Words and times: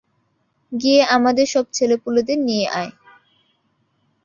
গিযে 0.71 1.03
আমাদের 1.15 1.47
সব 1.47 1.65
ছেলেপুলেদের 1.73 2.37
নিয়ে 2.39 2.65
আয়। 2.71 2.91